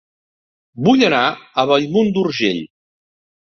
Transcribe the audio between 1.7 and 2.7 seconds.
Bellmunt d'Urgell